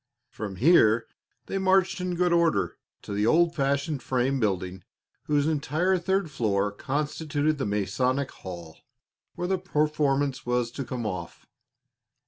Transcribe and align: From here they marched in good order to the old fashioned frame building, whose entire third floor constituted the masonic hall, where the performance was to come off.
From 0.31 0.55
here 0.55 1.05
they 1.45 1.59
marched 1.59 2.01
in 2.01 2.15
good 2.15 2.33
order 2.33 2.75
to 3.03 3.13
the 3.13 3.27
old 3.27 3.53
fashioned 3.53 4.01
frame 4.01 4.39
building, 4.39 4.83
whose 5.25 5.45
entire 5.45 5.99
third 5.99 6.31
floor 6.31 6.71
constituted 6.71 7.59
the 7.59 7.67
masonic 7.67 8.31
hall, 8.31 8.77
where 9.35 9.47
the 9.47 9.59
performance 9.59 10.43
was 10.43 10.71
to 10.71 10.83
come 10.83 11.05
off. 11.05 11.45